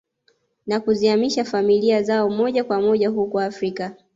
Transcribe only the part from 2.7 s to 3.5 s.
moja huku